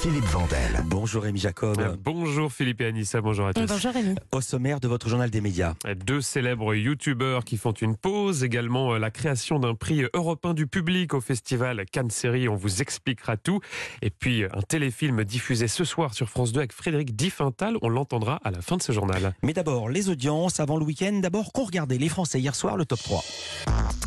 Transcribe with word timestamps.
Philippe 0.00 0.26
Vandel. 0.26 0.84
Bonjour 0.86 1.24
Rémi 1.24 1.40
Jacob. 1.40 1.80
Euh, 1.80 1.96
bonjour 1.98 2.52
Philippe 2.52 2.82
et 2.82 2.86
Anissa, 2.86 3.20
bonjour 3.20 3.48
à 3.48 3.52
tous. 3.52 3.66
Bonjour 3.66 3.92
Rémi. 3.92 4.14
Au 4.30 4.40
sommaire 4.40 4.78
de 4.78 4.86
votre 4.86 5.08
journal 5.08 5.28
des 5.28 5.40
médias. 5.40 5.74
Deux 6.06 6.20
célèbres 6.20 6.72
youtubeurs 6.72 7.44
qui 7.44 7.56
font 7.56 7.72
une 7.72 7.96
pause, 7.96 8.44
également 8.44 8.94
euh, 8.94 8.98
la 8.98 9.10
création 9.10 9.58
d'un 9.58 9.74
prix 9.74 10.04
européen 10.14 10.54
du 10.54 10.68
public 10.68 11.14
au 11.14 11.20
festival 11.20 11.84
Cannes 11.90 12.10
Série, 12.10 12.48
on 12.48 12.54
vous 12.54 12.80
expliquera 12.80 13.36
tout. 13.36 13.58
Et 14.00 14.10
puis 14.10 14.44
un 14.44 14.62
téléfilm 14.62 15.24
diffusé 15.24 15.66
ce 15.66 15.82
soir 15.82 16.14
sur 16.14 16.28
France 16.28 16.52
2 16.52 16.60
avec 16.60 16.72
Frédéric 16.72 17.16
Diffental, 17.16 17.76
on 17.82 17.88
l'entendra 17.88 18.38
à 18.44 18.52
la 18.52 18.60
fin 18.60 18.76
de 18.76 18.82
ce 18.82 18.92
journal. 18.92 19.34
Mais 19.42 19.52
d'abord, 19.52 19.88
les 19.88 20.10
audiences 20.10 20.60
avant 20.60 20.76
le 20.76 20.84
week-end. 20.84 21.18
D'abord, 21.20 21.52
qu'ont 21.52 21.64
regardé 21.64 21.98
les 21.98 22.08
Français 22.08 22.38
hier 22.38 22.54
soir 22.54 22.76
le 22.76 22.84
top 22.84 23.00
3 23.02 23.24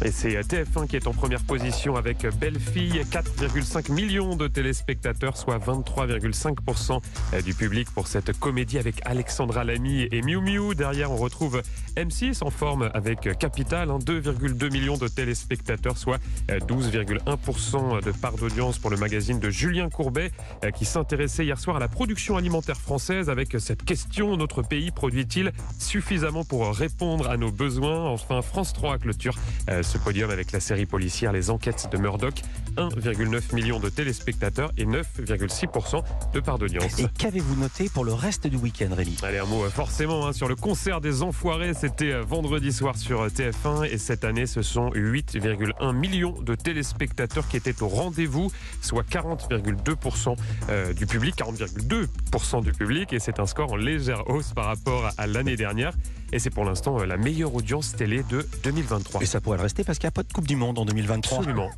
Et 0.05 0.11
c'est 0.11 0.39
TF1 0.39 0.87
qui 0.87 0.95
est 0.95 1.07
en 1.07 1.13
première 1.13 1.43
position 1.43 1.97
avec 1.97 2.25
Belle 2.39 2.59
Fille, 2.59 3.01
4,5 3.11 3.91
millions 3.91 4.37
de 4.37 4.47
téléspectateurs, 4.47 5.35
soit 5.35 5.57
23,5% 5.81 7.01
du 7.43 7.53
public 7.53 7.89
pour 7.91 8.07
cette 8.07 8.37
comédie 8.37 8.77
avec 8.77 9.01
Alexandra 9.05 9.63
Lamy 9.63 10.07
et 10.11 10.21
Miu 10.21 10.41
Miu. 10.41 10.75
Derrière, 10.75 11.11
on 11.11 11.17
retrouve 11.17 11.61
M6 11.95 12.43
en 12.43 12.49
forme 12.49 12.89
avec 12.93 13.37
Capital, 13.37 13.89
2,2 13.89 14.65
hein, 14.65 14.69
millions 14.71 14.97
de 14.97 15.07
téléspectateurs, 15.07 15.97
soit 15.97 16.19
12,1% 16.49 18.03
de 18.03 18.11
part 18.11 18.35
d'audience 18.35 18.77
pour 18.77 18.89
le 18.89 18.97
magazine 18.97 19.39
de 19.39 19.49
Julien 19.49 19.89
Courbet 19.89 20.31
qui 20.75 20.85
s'intéressait 20.85 21.45
hier 21.45 21.59
soir 21.59 21.77
à 21.77 21.79
la 21.79 21.87
production 21.87 22.37
alimentaire 22.37 22.77
française 22.77 23.29
avec 23.29 23.55
cette 23.59 23.83
question 23.83 24.37
notre 24.37 24.61
pays 24.61 24.91
produit-il 24.91 25.51
suffisamment 25.79 26.43
pour 26.43 26.73
répondre 26.75 27.29
à 27.29 27.37
nos 27.37 27.51
besoins? 27.51 28.09
Enfin, 28.09 28.41
France 28.41 28.73
3 28.73 28.97
clôture 28.97 29.35
euh, 29.69 29.83
ce 29.83 29.97
podium 29.97 30.29
avec 30.29 30.51
la 30.51 30.59
série 30.59 30.85
policière 30.85 31.31
Les 31.31 31.49
Enquêtes 31.49 31.89
de 31.91 31.97
Murdoch. 31.97 32.41
1,9 32.77 33.53
million 33.53 33.79
de 33.79 33.89
téléspectateurs 33.89 34.71
et 34.77 34.85
9,6% 34.85 35.70
de 36.33 36.39
part 36.39 36.57
d'audience. 36.57 36.99
Et 36.99 37.05
qu'avez-vous 37.17 37.55
noté 37.55 37.89
pour 37.89 38.03
le 38.03 38.13
reste 38.13 38.47
du 38.47 38.57
week-end, 38.57 38.89
Rémi? 38.91 39.17
Allez, 39.23 39.39
un 39.39 39.45
mot 39.45 39.63
euh, 39.63 39.69
forcément 39.69 40.27
hein, 40.27 40.33
sur 40.33 40.47
le 40.47 40.55
concert 40.55 41.01
des 41.01 41.23
Enfoirés. 41.23 41.73
C'était 41.73 42.11
euh, 42.11 42.21
vendredi 42.21 42.71
soir 42.71 42.97
sur 42.97 43.25
TF1 43.27 43.85
et 43.85 43.97
cette 43.97 44.23
année, 44.23 44.45
ce 44.45 44.61
sont 44.61 44.89
8,1 44.89 45.93
millions 45.93 46.39
de 46.41 46.55
téléspectateurs 46.55 47.47
qui 47.47 47.57
étaient 47.57 47.81
au 47.81 47.87
rendez-vous, 47.87 48.51
soit 48.81 49.07
40,2% 49.07 50.35
du 50.93 51.05
public, 51.05 51.35
40,2% 51.37 52.63
du 52.63 52.71
public 52.71 53.13
et 53.13 53.19
c'est 53.19 53.39
un 53.39 53.45
score 53.45 53.73
en 53.73 53.75
légère 53.75 54.29
hausse 54.29 54.53
par 54.53 54.65
rapport 54.65 55.09
à 55.17 55.27
l'année 55.27 55.55
dernière. 55.55 55.93
Et 56.33 56.39
c'est 56.39 56.49
pour 56.49 56.65
l'instant 56.65 57.03
la 57.03 57.17
meilleure 57.17 57.53
audience 57.53 57.95
télé 57.95 58.23
de 58.29 58.47
2023. 58.63 59.21
Et 59.21 59.25
ça 59.25 59.41
pourrait 59.41 59.57
le 59.57 59.63
rester 59.63 59.83
parce 59.83 59.99
qu'il 59.99 60.07
n'y 60.07 60.09
a 60.09 60.11
pas 60.11 60.23
de 60.23 60.31
Coupe 60.31 60.47
du 60.47 60.55
Monde 60.55 60.79
en 60.79 60.85
2023. 60.85 61.39
Absolument. 61.39 61.69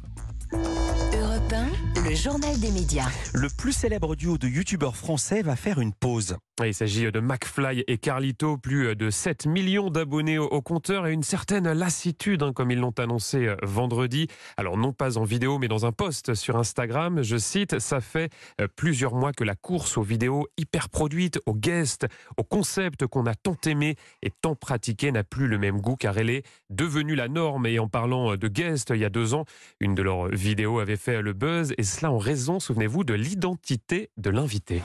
Europe 2.13 2.15
1, 2.15 2.15
le 2.15 2.15
journal 2.15 2.59
des 2.59 2.71
médias. 2.71 3.09
Le 3.33 3.47
plus 3.49 3.73
célèbre 3.73 4.15
duo 4.15 4.37
de 4.37 4.47
youtubeurs 4.47 4.95
français 4.95 5.41
va 5.41 5.55
faire 5.55 5.79
une 5.79 5.93
pause. 5.93 6.37
Il 6.61 6.73
s'agit 6.75 7.11
de 7.11 7.19
McFly 7.19 7.83
et 7.87 7.97
Carlito, 7.97 8.57
plus 8.57 8.95
de 8.95 9.09
7 9.09 9.47
millions 9.47 9.89
d'abonnés 9.89 10.37
au 10.37 10.61
compteur 10.61 11.07
et 11.07 11.11
une 11.11 11.23
certaine 11.23 11.71
lassitude, 11.71 12.43
hein, 12.43 12.53
comme 12.53 12.69
ils 12.69 12.77
l'ont 12.77 12.93
annoncé 12.99 13.47
euh, 13.47 13.55
vendredi. 13.63 14.27
Alors 14.55 14.77
non 14.77 14.93
pas 14.93 15.17
en 15.17 15.23
vidéo, 15.23 15.57
mais 15.57 15.67
dans 15.67 15.87
un 15.87 15.91
post 15.91 16.35
sur 16.35 16.55
Instagram, 16.55 17.23
je 17.23 17.37
cite, 17.37 17.79
ça 17.79 18.01
fait 18.01 18.31
euh, 18.61 18.67
plusieurs 18.75 19.15
mois 19.15 19.33
que 19.33 19.43
la 19.43 19.55
course 19.55 19.97
aux 19.97 20.03
vidéos 20.03 20.47
hyper 20.55 20.89
produites, 20.89 21.39
aux 21.47 21.55
guests, 21.55 22.05
aux 22.37 22.43
concepts 22.43 23.07
qu'on 23.07 23.25
a 23.25 23.33
tant 23.33 23.57
aimé 23.65 23.95
et 24.21 24.29
tant 24.29 24.53
pratiqué 24.53 25.11
n'a 25.11 25.23
plus 25.23 25.47
le 25.47 25.57
même 25.57 25.81
goût 25.81 25.95
car 25.95 26.19
elle 26.19 26.29
est 26.29 26.45
devenue 26.69 27.15
la 27.15 27.29
norme. 27.29 27.65
Et 27.65 27.79
en 27.79 27.87
parlant 27.87 28.35
de 28.35 28.47
guests, 28.47 28.91
il 28.91 29.01
y 29.01 29.05
a 29.05 29.09
deux 29.09 29.33
ans, 29.33 29.45
une 29.79 29.95
de 29.95 30.03
leurs 30.03 30.27
vidéos 30.27 30.77
avait 30.77 30.97
fait 30.97 31.23
le 31.23 31.33
buzz 31.33 31.73
et 31.79 31.83
cela 31.83 32.11
en 32.11 32.19
raison, 32.19 32.59
souvenez-vous, 32.59 33.03
de 33.03 33.15
l'identité 33.15 34.11
de 34.17 34.29
l'invité. 34.29 34.83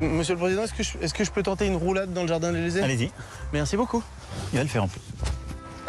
Monsieur 0.00 0.34
le 0.34 0.40
Président, 0.40 0.62
est-ce 0.62 0.72
que, 0.72 0.82
je, 0.82 0.98
est-ce 1.02 1.12
que 1.12 1.24
je 1.24 1.30
peux 1.30 1.42
tenter 1.42 1.66
une 1.66 1.76
roulade 1.76 2.12
dans 2.12 2.22
le 2.22 2.28
jardin 2.28 2.50
de 2.52 2.56
l'Élysée? 2.56 2.82
Allez-y. 2.82 3.10
Merci 3.52 3.76
beaucoup. 3.76 4.02
Il 4.52 4.56
va 4.56 4.62
le 4.62 4.68
faire 4.68 4.84
en 4.84 4.88
plus. 4.88 5.00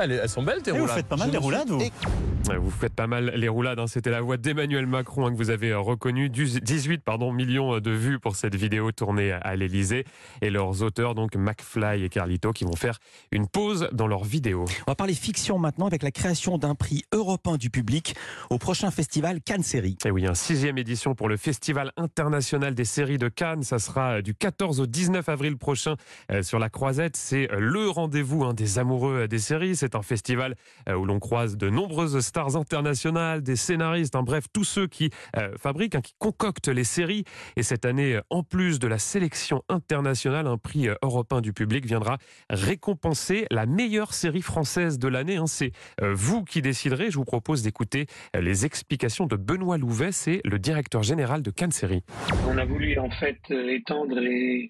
Elles, 0.02 0.12
elles 0.24 0.30
sont 0.30 0.44
belles 0.44 0.62
tes 0.62 0.72
Et 0.72 0.74
roulades. 0.74 0.88
vous 0.90 0.96
faites 0.96 1.08
pas 1.08 1.16
mal 1.18 1.28
Je 1.28 1.32
suis 1.32 1.44
roulades, 1.44 1.70
vous 1.70 2.64
Vous 2.64 2.72
faites 2.72 2.94
pas 2.94 3.08
mal 3.08 3.34
les 3.36 3.48
roulades, 3.48 3.80
hein. 3.80 3.88
c'était 3.88 4.10
la 4.10 4.22
voix 4.22 4.38
d'Emmanuel 4.38 4.88
Macron 4.88 5.28
hein, 5.28 5.32
que 5.32 5.38
vous 5.38 5.50
avez 5.50 5.74
reconnu. 5.74 6.30
18 6.30 7.04
pardon, 7.04 7.32
millions 7.32 7.80
de 7.80 7.92
vues 7.92 8.20
pour 8.20 8.36
cette 8.36 8.56
vidéo 8.56 8.92
tournée 8.92 9.32
à 9.32 9.56
l'Elysée. 9.56 10.06
Et 10.42 10.50
leurs 10.50 10.82
auteurs, 10.82 11.16
donc 11.16 11.36
McFly 11.36 12.04
et 12.04 12.10
Carlito, 12.10 12.52
qui 12.52 12.64
vont 12.64 12.76
faire 12.76 12.98
une 13.32 13.48
pause 13.48 13.90
dans 13.92 14.08
leur 14.08 14.24
vidéo. 14.24 14.66
On 14.88 14.92
va 14.92 14.96
parler 14.96 15.14
fiction 15.14 15.60
maintenant 15.60 15.88
avec 15.88 16.04
la 16.04 16.12
création 16.12 16.58
d'un 16.58 16.76
prix 16.76 17.04
européen 17.14 17.58
du 17.58 17.70
public 17.70 18.16
au 18.50 18.58
prochain 18.58 18.92
festival 18.92 19.42
Cannes 19.42 19.64
Série. 19.64 19.98
Et 20.06 20.12
oui, 20.12 20.26
un 20.26 20.34
sixième 20.34 20.78
édition 20.78 21.16
pour 21.16 21.30
le 21.30 21.38
Festival 21.38 21.92
international 21.98 22.76
des 22.76 22.86
séries 22.86 23.18
de 23.18 23.30
Cannes. 23.30 23.64
Ça 23.64 23.80
sera 23.80 24.18
euh, 24.18 24.22
du 24.22 24.34
14 24.34 24.80
au 24.80 24.86
19 24.88 25.28
avril 25.30 25.58
prochain 25.58 25.96
euh, 26.32 26.42
sur 26.44 26.60
la 26.60 26.70
Croisette. 26.70 27.16
C'est 27.18 27.52
euh, 27.52 27.60
le 27.60 27.90
rendez-vous 27.90 28.44
hein, 28.44 28.54
des 28.54 28.80
amoureux 28.80 29.22
euh, 29.24 29.28
des 29.28 29.40
séries. 29.40 29.76
C'est 29.76 29.91
un 29.96 30.02
festival 30.02 30.56
euh, 30.90 30.96
où 30.96 31.06
l'on 31.06 31.20
croise 31.20 31.58
de 31.58 31.70
nombreuses 31.70 32.20
stars 32.20 32.56
internationales, 32.56 33.42
des 33.42 33.56
scénaristes, 33.56 34.16
hein, 34.16 34.24
bref, 34.24 34.46
tous 34.52 34.64
ceux 34.64 34.88
qui 34.88 35.10
euh, 35.38 35.52
fabriquent, 35.58 35.96
hein, 35.96 36.02
qui 36.02 36.14
concoctent 36.20 36.68
les 36.68 36.84
séries. 36.84 37.24
Et 37.56 37.64
cette 37.64 37.86
année, 37.86 38.16
euh, 38.16 38.22
en 38.30 38.44
plus 38.44 38.80
de 38.80 38.88
la 38.88 39.00
sélection 39.00 39.64
internationale, 39.70 40.48
un 40.48 40.58
prix 40.58 40.88
européen 41.02 41.42
du 41.42 41.54
public 41.54 41.86
viendra 41.86 42.18
récompenser 42.50 43.48
la 43.52 43.66
meilleure 43.66 44.14
série 44.14 44.42
française 44.42 45.00
de 45.00 45.08
l'année. 45.08 45.38
hein. 45.38 45.48
C'est 45.48 45.72
vous 46.02 46.44
qui 46.44 46.62
déciderez. 46.62 47.12
Je 47.12 47.18
vous 47.18 47.26
propose 47.26 47.64
d'écouter 47.64 48.08
les 48.34 48.66
explications 48.66 49.26
de 49.26 49.36
Benoît 49.36 49.78
Louvet, 49.78 50.12
c'est 50.12 50.42
le 50.44 50.60
directeur 50.60 51.04
général 51.04 51.42
de 51.42 51.52
Cannes 51.52 51.72
Série. 51.72 52.04
On 52.48 52.58
a 52.58 52.66
voulu 52.66 52.98
en 53.00 53.10
fait 53.10 53.40
étendre 53.50 54.18
et 54.20 54.70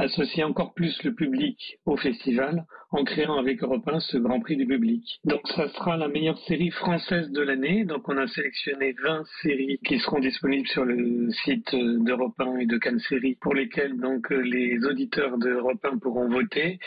associer 0.00 0.44
encore 0.44 0.72
plus 0.72 1.02
le 1.02 1.14
public 1.14 1.78
au 1.84 1.96
festival 1.96 2.64
en 2.90 3.04
créant 3.04 3.38
avec 3.38 3.62
Europe 3.62 3.86
1 3.86 4.00
ce 4.00 4.16
Grand 4.16 4.40
Prix 4.40 4.56
du 4.56 4.66
public. 4.66 5.20
Donc 5.24 5.40
ça 5.54 5.68
sera 5.68 5.96
la 5.96 6.08
meilleure 6.08 6.38
série 6.38 6.70
française 6.70 7.30
de 7.30 7.42
l'année. 7.42 7.84
Donc 7.84 8.08
on 8.08 8.16
a 8.16 8.26
sélectionné 8.26 8.94
20 9.02 9.22
séries 9.42 9.78
qui 9.86 9.98
seront 10.00 10.18
disponibles 10.18 10.66
sur 10.68 10.84
le 10.84 11.30
site 11.44 11.72
euh, 11.74 11.98
d'Europe 12.00 12.34
1 12.38 12.58
et 12.58 12.66
de 12.66 12.78
Cannes 12.78 12.98
Série 12.98 13.36
pour 13.40 13.54
lesquelles 13.54 13.96
donc 13.98 14.32
euh, 14.32 14.40
les 14.40 14.84
auditeurs 14.86 15.38
d'Europe 15.38 15.84
1 15.84 15.98
pourront 15.98 16.28
voter. 16.28 16.78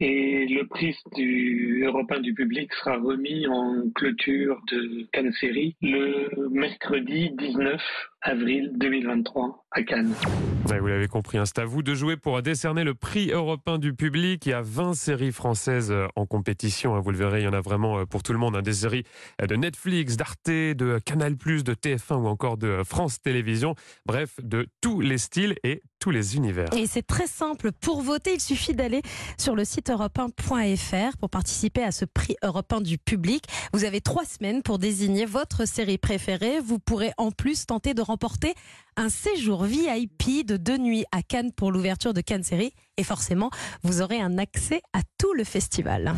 Et 0.00 0.46
le 0.48 0.66
prix 0.66 0.96
du 1.14 1.84
européen 1.84 2.20
du 2.20 2.34
public 2.34 2.72
sera 2.74 2.96
remis 2.96 3.46
en 3.46 3.88
clôture 3.94 4.60
de 4.72 5.06
Cannes 5.12 5.32
Série 5.34 5.76
le 5.80 6.48
mercredi 6.50 7.30
19 7.38 7.80
avril 8.24 8.70
2023 8.76 9.66
à 9.70 9.82
Cannes. 9.82 10.14
Ouais, 10.70 10.78
vous 10.78 10.86
l'avez 10.86 11.08
compris, 11.08 11.36
hein, 11.36 11.44
c'est 11.44 11.58
à 11.58 11.66
vous 11.66 11.82
de 11.82 11.94
jouer 11.94 12.16
pour 12.16 12.40
décerner 12.40 12.84
le 12.84 12.94
prix 12.94 13.30
européen 13.30 13.78
du 13.78 13.92
public. 13.92 14.46
Il 14.46 14.48
y 14.48 14.52
a 14.54 14.62
20 14.62 14.94
séries 14.94 15.30
françaises 15.32 15.90
euh, 15.90 16.06
en 16.16 16.24
compétition. 16.24 16.94
hein, 16.96 17.00
Vous 17.00 17.10
le 17.10 17.18
verrez, 17.18 17.40
il 17.40 17.44
y 17.44 17.48
en 17.48 17.52
a 17.52 17.60
vraiment 17.60 17.98
euh, 17.98 18.06
pour 18.06 18.22
tout 18.22 18.32
le 18.32 18.38
monde. 18.38 18.56
hein, 18.56 18.62
Des 18.62 18.72
séries 18.72 19.04
euh, 19.42 19.46
de 19.46 19.56
Netflix, 19.56 20.16
d'Arte, 20.16 20.46
de 20.48 20.98
Canal+, 21.04 21.34
de 21.36 21.74
TF1 21.74 22.14
ou 22.14 22.26
encore 22.26 22.56
de 22.56 22.82
France 22.82 23.20
Télévisions. 23.20 23.74
Bref, 24.06 24.36
de 24.42 24.66
tous 24.80 25.00
les 25.00 25.18
styles 25.18 25.56
et 25.62 25.82
tous 25.98 26.10
les 26.10 26.36
univers. 26.36 26.72
Et 26.74 26.86
c'est 26.86 27.02
très 27.06 27.26
simple. 27.26 27.72
Pour 27.72 28.00
voter, 28.00 28.34
il 28.34 28.40
suffit 28.40 28.74
d'aller 28.74 29.02
sur 29.38 29.54
le 29.54 29.64
site 29.64 29.90
europe1.fr 29.90 31.16
pour 31.18 31.28
participer 31.30 31.82
à 31.82 31.92
ce 31.92 32.04
prix 32.06 32.36
européen 32.42 32.80
du 32.80 32.96
public. 32.98 33.44
Vous 33.74 33.84
avez 33.84 34.00
trois 34.00 34.24
semaines 34.24 34.62
pour 34.62 34.78
désigner 34.78 35.26
votre 35.26 35.66
série 35.66 35.98
préférée. 35.98 36.60
Vous 36.60 36.78
pourrez 36.78 37.12
en 37.18 37.30
plus 37.30 37.66
tenter 37.66 37.92
de 37.92 38.00
remporter 38.00 38.13
un 38.96 39.08
séjour 39.08 39.64
VIP 39.64 40.46
de 40.46 40.56
deux 40.56 40.78
nuits 40.78 41.04
à 41.12 41.22
Cannes 41.22 41.52
pour 41.52 41.72
l'ouverture 41.72 42.14
de 42.14 42.20
Cannes 42.20 42.42
Série. 42.42 42.72
Et 42.96 43.04
forcément, 43.04 43.50
vous 43.82 44.02
aurez 44.02 44.20
un 44.20 44.38
accès 44.38 44.82
à 44.92 45.00
tout 45.18 45.32
le 45.34 45.44
festival. 45.44 46.14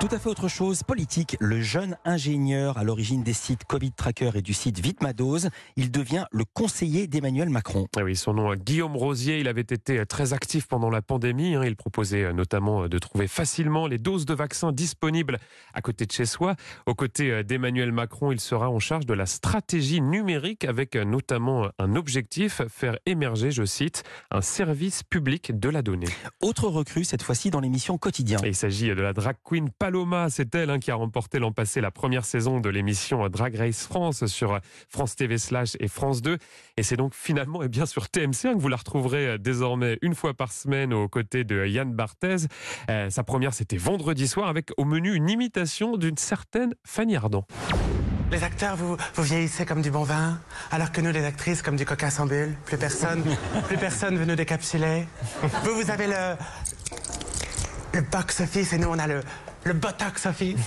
Tout 0.00 0.08
à 0.12 0.18
fait 0.18 0.30
autre 0.30 0.48
chose, 0.48 0.82
politique. 0.82 1.36
Le 1.40 1.60
jeune 1.60 1.94
ingénieur 2.06 2.78
à 2.78 2.84
l'origine 2.84 3.22
des 3.22 3.34
sites 3.34 3.64
Covid 3.64 3.92
Tracker 3.92 4.30
et 4.34 4.40
du 4.40 4.54
site 4.54 4.80
Vitmadose, 4.80 5.50
il 5.76 5.90
devient 5.90 6.24
le 6.32 6.44
conseiller 6.54 7.06
d'Emmanuel 7.06 7.50
Macron. 7.50 7.86
Ah 7.98 8.02
oui, 8.02 8.16
son 8.16 8.32
nom, 8.32 8.54
Guillaume 8.54 8.96
Rosier, 8.96 9.40
il 9.40 9.46
avait 9.46 9.60
été 9.60 10.06
très 10.06 10.32
actif 10.32 10.66
pendant 10.68 10.88
la 10.88 11.02
pandémie. 11.02 11.54
hein. 11.54 11.64
Il 11.66 11.76
proposait 11.76 12.24
euh, 12.24 12.32
notamment 12.32 12.84
euh, 12.84 12.88
de 12.88 12.98
trouver 12.98 13.28
facilement 13.28 13.86
les 13.86 13.98
doses 13.98 14.24
de 14.24 14.32
vaccins 14.32 14.72
disponibles 14.72 15.38
à 15.74 15.82
côté 15.82 16.06
de 16.06 16.12
chez 16.12 16.24
soi. 16.24 16.56
Aux 16.86 16.94
côtés 16.94 17.30
euh, 17.30 17.42
d'Emmanuel 17.42 17.92
Macron, 17.92 18.32
il 18.32 18.40
sera 18.40 18.70
en 18.70 18.78
charge 18.78 19.04
de 19.04 19.12
la 19.12 19.26
stratégie 19.26 20.00
numérique 20.00 20.64
avec 20.64 20.96
notamment 20.96 21.68
un 21.78 21.94
objectif, 21.94 22.62
faire 22.68 22.96
émerger, 23.04 23.50
je 23.50 23.66
cite, 23.66 24.02
un 24.30 24.40
service 24.40 25.02
public 25.02 25.58
de 25.58 25.68
la 25.68 25.82
donnée. 25.82 26.08
Autre 26.40 26.68
recrue, 26.68 27.04
cette 27.04 27.22
fois-ci 27.22 27.50
dans 27.50 27.60
l'émission 27.60 27.98
Quotidien. 27.98 28.38
Il 28.46 28.54
s'agit 28.54 28.88
de 28.88 28.94
la 28.94 29.12
drag 29.12 29.36
queen 29.44 29.68
Paloma. 29.90 30.30
C'est 30.30 30.54
elle 30.54 30.70
hein, 30.70 30.78
qui 30.78 30.92
a 30.92 30.94
remporté 30.94 31.40
l'an 31.40 31.50
passé 31.50 31.80
la 31.80 31.90
première 31.90 32.24
saison 32.24 32.60
de 32.60 32.68
l'émission 32.68 33.28
Drag 33.28 33.56
Race 33.56 33.88
France 33.88 34.24
sur 34.26 34.60
France 34.88 35.16
TV 35.16 35.36
Slash 35.36 35.76
et 35.80 35.88
France 35.88 36.22
2. 36.22 36.38
Et 36.76 36.84
c'est 36.84 36.96
donc 36.96 37.12
finalement 37.12 37.60
et 37.64 37.68
bien 37.68 37.86
sur 37.86 38.08
TMC 38.08 38.54
que 38.54 38.58
vous 38.58 38.68
la 38.68 38.76
retrouverez 38.76 39.26
euh, 39.26 39.38
désormais 39.38 39.98
une 40.00 40.14
fois 40.14 40.32
par 40.32 40.52
semaine 40.52 40.94
aux 40.94 41.08
côtés 41.08 41.42
de 41.42 41.66
Yann 41.66 41.92
Barthez. 41.92 42.46
Euh, 42.88 43.10
sa 43.10 43.24
première, 43.24 43.52
c'était 43.52 43.78
vendredi 43.78 44.28
soir 44.28 44.48
avec 44.48 44.70
au 44.76 44.84
menu 44.84 45.12
une 45.12 45.28
imitation 45.28 45.96
d'une 45.96 46.16
certaine 46.16 46.72
Fanny 46.84 47.16
Ardant. 47.16 47.44
Les 48.30 48.44
acteurs, 48.44 48.76
vous, 48.76 48.96
vous 49.16 49.22
vieillissez 49.24 49.66
comme 49.66 49.82
du 49.82 49.90
bon 49.90 50.04
vin, 50.04 50.38
alors 50.70 50.92
que 50.92 51.00
nous, 51.00 51.10
les 51.10 51.24
actrices, 51.24 51.62
comme 51.62 51.74
du 51.74 51.84
coca 51.84 52.10
sans 52.10 52.26
bulle. 52.26 52.54
Plus 52.64 52.78
personne, 52.78 53.24
plus 53.66 53.76
personne 53.76 54.16
veut 54.16 54.24
nous 54.24 54.36
décapsuler. 54.36 55.08
Vous, 55.64 55.74
vous 55.74 55.90
avez 55.90 56.06
le, 56.06 56.36
le 57.92 58.00
box 58.02 58.40
office 58.40 58.72
et 58.72 58.78
nous, 58.78 58.88
on 58.88 58.98
a 58.98 59.06
le, 59.06 59.20
le 59.64 59.72
botox 59.72 60.26
office. 60.26 60.58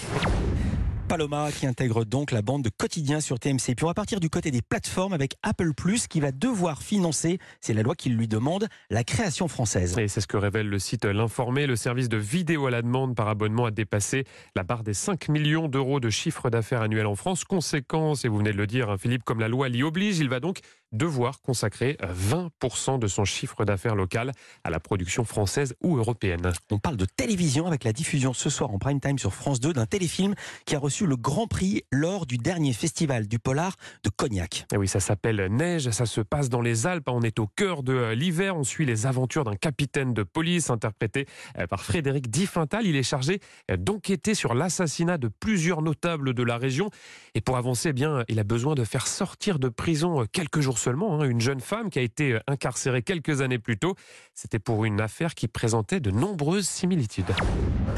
Paloma 1.13 1.51
qui 1.51 1.68
intègre 1.68 2.06
donc 2.06 2.31
la 2.31 2.42
bande 2.42 2.63
de 2.63 2.71
quotidien 2.75 3.21
sur 3.21 3.38
TMC. 3.38 3.75
Puis 3.75 3.83
on 3.83 3.86
va 3.86 3.94
partir 3.94 4.19
du 4.19 4.31
côté 4.31 4.50
des 4.50 4.63
plateformes 4.63 5.13
avec 5.13 5.36
Apple 5.44 5.75
Plus 5.75 6.07
qui 6.07 6.19
va 6.19 6.31
devoir 6.31 6.81
financer, 6.81 7.38
c'est 7.62 7.75
la 7.75 7.83
loi 7.83 7.94
qui 7.94 8.10
lui 8.10 8.27
demande, 8.27 8.68
la 8.89 9.04
création 9.04 9.48
française. 9.48 9.95
Et 10.00 10.07
c'est 10.07 10.21
ce 10.21 10.25
que 10.25 10.38
révèle 10.38 10.68
le 10.68 10.80
site 10.80 11.06
L'Informé. 11.06 11.68
Le 11.68 11.75
service 11.75 12.10
de 12.10 12.18
vidéo 12.18 12.65
à 12.65 12.71
la 12.71 12.81
demande 12.81 13.15
par 13.15 13.27
abonnement 13.27 13.65
a 13.65 13.69
dépassé 13.71 14.24
la 14.56 14.63
barre 14.63 14.81
des 14.81 14.95
5 14.95 15.30
millions 15.30 15.68
d'euros 15.68 16.00
de 16.00 16.10
chiffre 16.10 16.50
d'affaires 16.50 16.81
annuel 16.81 17.06
en 17.06 17.13
France. 17.16 17.44
Conséquence, 17.44 18.25
et 18.25 18.27
vous 18.27 18.39
venez 18.39 18.51
de 18.51 18.57
le 18.57 18.66
dire, 18.66 18.89
hein, 18.89 18.98
Philippe, 18.98 19.24
comme 19.24 19.39
la 19.39 19.50
loi 19.50 19.69
l'y 19.69 19.83
oblige, 19.83 20.18
il 20.18 20.30
va 20.30 20.39
donc 20.39 20.62
devoir 20.94 21.42
consacrer 21.42 21.98
20% 22.01 23.00
de 23.00 23.07
son 23.07 23.25
chiffre 23.25 23.66
d'affaires 23.66 23.95
local 23.95 24.31
à 24.63 24.69
la 24.69 24.80
production 24.80 25.25
française 25.25 25.75
ou 25.81 25.98
européenne. 25.98 26.51
On 26.71 26.80
parle 26.80 26.98
de 26.98 27.06
télévision 27.06 27.68
avec 27.68 27.83
la 27.83 27.94
diffusion 27.94 28.33
ce 28.33 28.50
soir 28.50 28.71
en 28.71 28.77
prime 28.77 29.00
time 29.00 29.19
sur 29.19 29.33
France 29.33 29.59
2 29.59 29.74
d'un 29.74 29.86
téléfilm 29.86 30.36
qui 30.66 30.75
a 30.75 30.80
reçu 30.80 31.03
le 31.06 31.16
grand 31.16 31.48
prix 31.48 31.84
lors 31.92 32.26
du 32.26 32.38
dernier 32.38 32.74
festival 32.74 33.28
du 33.28 33.40
Polar 33.40 33.76
de 34.04 34.10
Cognac. 34.10 34.66
Et 34.74 34.78
oui, 34.78 34.88
ça 34.88 35.00
s'appelle 35.00 35.48
Neige, 35.50 35.90
ça 35.92 36.06
se 36.06 36.22
passe 36.22 36.50
dans 36.50 36.62
les 36.62 36.88
Alpes, 36.88 37.10
on 37.10 37.22
est 37.22 37.40
au 37.40 37.48
cœur 37.48 37.84
de 37.84 37.94
euh, 37.94 38.16
l'hiver, 38.16 38.56
on 38.56 38.64
suit 38.64 38.86
les 38.86 39.06
aventures 39.06 39.44
d'un 39.44 39.56
capitaine 39.56 40.14
de 40.14 40.24
police 40.24 40.70
interprété 40.70 41.26
euh, 41.58 41.68
par 41.68 41.84
Frédéric 41.84 42.30
Diffental. 42.30 42.86
Il 42.86 42.96
est 42.96 43.04
chargé 43.04 43.40
euh, 43.72 43.78
d'enquêter 43.78 44.36
sur 44.36 44.54
l'assassinat 44.54 45.18
de 45.18 45.28
plusieurs 45.28 45.82
notables 45.82 46.34
de 46.34 46.44
la 46.44 46.58
région 46.58 46.90
et 47.36 47.42
pour 47.42 47.58
avancer, 47.58 47.90
eh 47.90 47.94
bien, 47.94 48.24
il 48.28 48.40
a 48.40 48.44
besoin 48.44 48.76
de 48.76 48.84
faire 48.84 49.08
sortir 49.08 49.60
de 49.60 49.70
prison 49.70 50.26
quelques 50.32 50.62
jours 50.62 50.78
seulement 50.78 51.22
hein, 51.22 51.26
une 51.26 51.42
jeune 51.42 51.60
femme 51.60 51.90
qui 51.90 52.00
a 52.00 52.02
été 52.02 52.40
incarcérée 52.48 53.02
quelques 53.02 53.42
années 53.42 53.60
plus 53.60 53.78
tôt. 53.78 53.96
C'était 54.34 54.60
pour 54.60 54.86
une 54.86 55.02
affaire 55.02 55.36
qui 55.36 55.48
présentait 55.48 56.00
de 56.00 56.12
nombreuses 56.12 56.68
similitudes. 56.68 57.32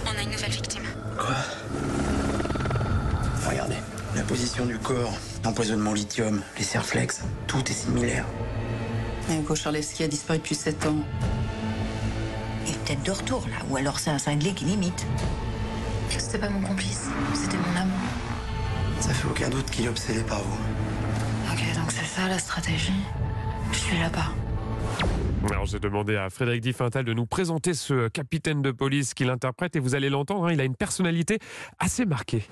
On 0.05 0.19
a 0.19 0.23
une 0.23 0.31
nouvelle 0.31 0.51
victime. 0.51 0.83
Quoi? 1.17 1.94
La 4.15 4.23
position 4.23 4.65
du 4.65 4.77
corps, 4.77 5.13
l'empoisonnement 5.43 5.91
au 5.91 5.93
lithium, 5.93 6.41
les 6.57 6.63
serflex, 6.63 7.23
tout 7.47 7.63
est 7.69 7.73
similaire. 7.73 8.25
Hugo 9.29 9.55
Charleski 9.55 10.03
a 10.03 10.07
disparu 10.07 10.39
depuis 10.39 10.55
7 10.55 10.85
ans. 10.87 11.03
Il 12.65 12.71
est 12.71 12.85
peut-être 12.85 13.03
de 13.03 13.11
retour 13.11 13.45
là, 13.49 13.57
ou 13.69 13.75
alors 13.75 13.99
c'est 13.99 14.11
un 14.11 14.17
cinglé 14.17 14.53
qui 14.53 14.65
limite. 14.65 15.05
C'était 16.09 16.39
pas 16.39 16.49
mon 16.49 16.61
complice, 16.61 17.09
c'était 17.33 17.57
mon 17.57 17.81
amant. 17.81 17.93
Ça 19.01 19.13
fait 19.13 19.27
aucun 19.27 19.49
doute 19.49 19.69
qu'il 19.69 19.85
est 19.85 19.89
obsédé 19.89 20.21
par 20.21 20.41
vous. 20.41 20.59
Ok, 21.51 21.75
donc 21.75 21.91
c'est 21.91 22.05
ça 22.05 22.27
la 22.27 22.39
stratégie. 22.39 22.93
Je 23.71 23.77
suis 23.77 23.99
là-bas. 23.99 24.31
Alors 25.51 25.65
j'ai 25.65 25.79
demandé 25.79 26.15
à 26.15 26.29
Frédéric 26.29 26.61
Diffental 26.61 27.05
de 27.05 27.13
nous 27.13 27.25
présenter 27.25 27.73
ce 27.73 28.07
capitaine 28.07 28.61
de 28.61 28.71
police 28.71 29.13
qu'il 29.13 29.29
interprète 29.29 29.75
et 29.75 29.79
vous 29.79 29.93
allez 29.93 30.09
l'entendre, 30.09 30.47
hein, 30.47 30.53
il 30.53 30.59
a 30.59 30.63
une 30.63 30.75
personnalité 30.75 31.39
assez 31.77 32.05
marquée. 32.05 32.47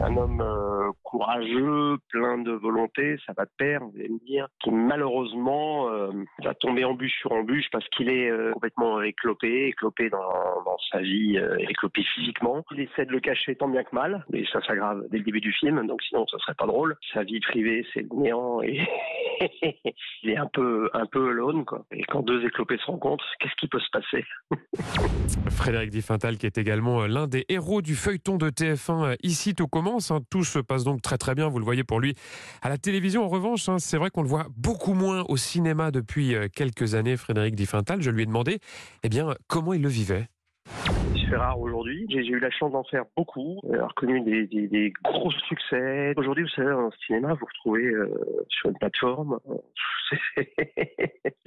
Un 0.00 0.16
homme 0.16 0.40
euh, 0.40 0.75
courageux, 1.16 1.96
plein 2.10 2.38
de 2.38 2.52
volonté, 2.52 3.16
ça 3.24 3.32
va 3.36 3.44
de 3.44 3.50
pair, 3.56 3.80
vous 3.80 3.98
allez 3.98 4.10
me 4.10 4.18
dire, 4.26 4.48
qui 4.62 4.70
malheureusement 4.70 5.88
euh, 5.88 6.10
va 6.44 6.52
tomber 6.54 6.84
embûche 6.84 7.18
sur 7.20 7.32
embûche 7.32 7.66
parce 7.72 7.88
qu'il 7.88 8.10
est 8.10 8.30
euh, 8.30 8.52
complètement 8.52 9.00
éclopé, 9.00 9.68
éclopé 9.68 10.10
dans, 10.10 10.76
sa 10.92 11.00
vie, 11.00 11.38
euh, 11.38 11.56
éclopé 11.58 12.02
physiquement. 12.14 12.62
Il 12.72 12.80
essaie 12.80 13.06
de 13.06 13.12
le 13.12 13.20
cacher 13.20 13.56
tant 13.56 13.68
bien 13.68 13.82
que 13.82 13.94
mal, 13.94 14.26
mais 14.30 14.44
ça 14.52 14.60
s'aggrave 14.66 15.04
dès 15.10 15.18
le 15.18 15.24
début 15.24 15.40
du 15.40 15.52
film, 15.52 15.86
donc 15.86 16.02
sinon 16.02 16.26
ça 16.26 16.38
serait 16.38 16.54
pas 16.54 16.66
drôle. 16.66 16.96
Sa 17.14 17.22
vie 17.22 17.40
privée, 17.40 17.86
c'est 17.94 18.02
le 18.02 18.08
néant 18.14 18.60
et 18.60 18.86
il 20.22 20.30
est 20.30 20.36
un 20.36 20.48
peu, 20.52 20.90
un 20.92 21.06
peu 21.06 21.30
alone, 21.30 21.64
quoi. 21.64 21.86
Et 21.92 22.02
quand 22.04 22.22
deux 22.22 22.44
éclopés 22.44 22.76
se 22.76 22.86
rencontrent, 22.86 23.24
qu'est-ce 23.40 23.56
qui 23.56 23.68
peut 23.68 23.80
se 23.80 23.90
passer? 23.90 24.24
Frédéric 25.50 25.90
Diffental 25.90 26.36
qui 26.36 26.46
est 26.46 26.58
également 26.58 27.06
l'un 27.06 27.26
des 27.26 27.44
héros 27.48 27.80
du 27.80 27.94
feuilleton 27.94 28.36
de 28.36 28.50
TF1 28.50 29.04
euh, 29.04 29.14
Ici 29.22 29.54
tout 29.54 29.66
commence. 29.66 30.10
hein. 30.10 30.20
Tout 30.30 30.44
se 30.44 30.58
passe 30.58 30.84
donc 30.84 31.02
très 31.06 31.18
très 31.18 31.36
bien, 31.36 31.46
vous 31.46 31.60
le 31.60 31.64
voyez 31.64 31.84
pour 31.84 32.00
lui. 32.00 32.16
À 32.62 32.68
la 32.68 32.78
télévision 32.78 33.24
en 33.24 33.28
revanche, 33.28 33.68
hein, 33.68 33.76
c'est 33.78 33.96
vrai 33.96 34.10
qu'on 34.10 34.22
le 34.22 34.28
voit 34.28 34.48
beaucoup 34.56 34.92
moins 34.92 35.24
au 35.28 35.36
cinéma 35.36 35.92
depuis 35.92 36.34
euh, 36.34 36.48
quelques 36.52 36.96
années, 36.96 37.16
Frédéric 37.16 37.54
Diffental. 37.54 38.02
Je 38.02 38.10
lui 38.10 38.24
ai 38.24 38.26
demandé 38.26 38.58
eh 39.04 39.08
bien, 39.08 39.36
comment 39.46 39.72
il 39.72 39.82
le 39.82 39.88
vivait. 39.88 40.26
C'est 41.28 41.36
rare 41.36 41.58
aujourd'hui. 41.58 42.06
J'ai 42.08 42.26
eu 42.26 42.38
la 42.38 42.50
chance 42.50 42.72
d'en 42.72 42.84
faire 42.84 43.04
beaucoup, 43.16 43.60
avoir 43.72 43.94
connu 43.94 44.20
des, 44.20 44.92
gros 45.02 45.30
succès. 45.30 46.14
Aujourd'hui, 46.16 46.44
vous 46.44 46.50
savez, 46.50 46.72
en 46.72 46.90
cinéma, 47.06 47.34
vous 47.34 47.46
retrouvez 47.46 47.84
euh, 47.84 48.14
sur 48.48 48.70
une 48.70 48.78
plateforme. 48.78 49.38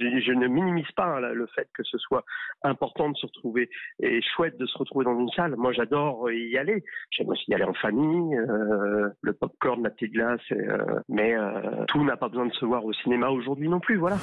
je 0.00 0.32
ne 0.32 0.48
minimise 0.48 0.90
pas 0.96 1.16
hein, 1.16 1.20
le 1.20 1.46
fait 1.54 1.68
que 1.72 1.82
ce 1.82 1.96
soit 1.98 2.24
important 2.62 3.10
de 3.10 3.16
se 3.16 3.26
retrouver 3.26 3.70
et 4.00 4.20
chouette 4.22 4.58
de 4.58 4.66
se 4.66 4.76
retrouver 4.76 5.04
dans 5.04 5.18
une 5.18 5.30
salle. 5.30 5.56
Moi, 5.56 5.72
j'adore 5.72 6.30
y 6.30 6.58
aller. 6.58 6.84
J'aime 7.10 7.28
aussi 7.28 7.50
y 7.50 7.54
aller 7.54 7.64
en 7.64 7.74
famille, 7.74 8.36
euh, 8.36 9.08
le 9.22 9.32
popcorn, 9.32 9.82
la 9.82 9.90
petite 9.90 10.12
glace. 10.12 10.40
euh, 10.52 11.00
mais 11.08 11.34
euh, 11.34 11.84
tout 11.88 12.04
n'a 12.04 12.16
pas 12.16 12.28
besoin 12.28 12.46
de 12.46 12.52
se 12.52 12.64
voir 12.64 12.84
au 12.84 12.92
cinéma 12.92 13.30
aujourd'hui 13.30 13.68
non 13.68 13.80
plus. 13.80 13.96
Voilà. 13.96 14.16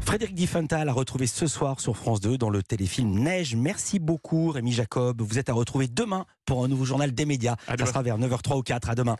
Frédéric 0.00 0.34
Diffental 0.34 0.88
à 0.88 0.92
retrouver 0.92 1.26
ce 1.26 1.46
soir 1.46 1.80
sur 1.80 1.96
France 1.96 2.20
2 2.20 2.38
dans 2.38 2.48
le 2.48 2.62
téléfilm 2.62 3.10
Neige. 3.10 3.54
Merci 3.54 3.98
beaucoup 3.98 4.50
Rémi 4.50 4.72
Jacob. 4.72 5.20
Vous 5.20 5.38
êtes 5.38 5.50
à 5.50 5.52
retrouver 5.52 5.86
demain 5.86 6.24
pour 6.46 6.64
un 6.64 6.68
nouveau 6.68 6.86
journal 6.86 7.12
des 7.12 7.26
médias. 7.26 7.56
À 7.66 7.76
Ça 7.76 7.84
sera 7.84 8.02
vers 8.02 8.18
9h03 8.18 8.58
ou 8.58 8.62
4. 8.62 8.88
À 8.88 8.94
demain. 8.94 9.16